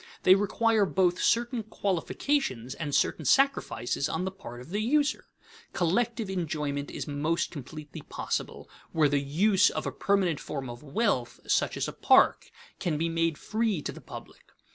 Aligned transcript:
They 0.23 0.33
require 0.33 0.87
both 0.87 1.21
certain 1.21 1.61
qualifications 1.61 2.73
and 2.73 2.95
certain 2.95 3.23
sacrifices 3.23 4.09
on 4.09 4.25
the 4.25 4.31
part 4.31 4.59
of 4.59 4.71
the 4.71 4.79
user. 4.81 5.25
Collective 5.73 6.27
enjoyment 6.27 6.89
is 6.89 7.07
most 7.07 7.51
completely 7.51 8.01
possible 8.01 8.67
where 8.93 9.07
the 9.09 9.19
use 9.19 9.69
of 9.69 9.85
a 9.85 9.91
permanent 9.91 10.39
form 10.39 10.71
of 10.71 10.81
wealth, 10.81 11.39
such 11.45 11.77
as 11.77 11.87
a 11.87 11.93
park, 11.93 12.49
can 12.79 12.97
be 12.97 13.09
made 13.09 13.37
free 13.37 13.79
to 13.83 13.91
the 13.91 14.01
public. 14.01 14.51